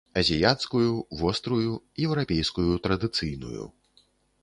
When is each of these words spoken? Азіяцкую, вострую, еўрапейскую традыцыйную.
Азіяцкую, 0.19 0.91
вострую, 1.19 1.73
еўрапейскую 2.07 2.71
традыцыйную. 2.89 3.73